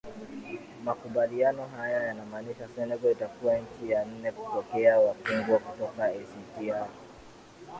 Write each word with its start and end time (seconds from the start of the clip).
makubaliano 0.83 1.67
hayo 1.77 1.97
yanamaanisha 2.07 2.69
senegal 2.75 3.11
itakuwa 3.11 3.57
nchi 3.57 3.91
ya 3.91 4.05
nane 4.05 4.31
kupokea 4.31 4.99
wafungwa 4.99 5.59
kutoka 5.59 6.13
ict 6.15 6.57
r 6.69 6.87